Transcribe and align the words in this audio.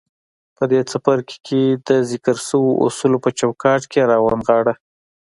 په 0.55 0.63
دې 0.71 0.81
څپرکي 0.91 1.37
کې 1.47 1.61
د 1.87 1.89
ذکر 2.11 2.35
شويو 2.47 2.79
اصولو 2.85 3.17
په 3.25 3.29
چوکاټ 3.39 3.81
کې 3.91 3.97
يې 4.01 4.07
رانغاړو. 4.11 4.73